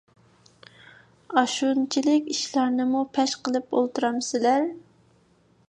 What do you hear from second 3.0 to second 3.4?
پەش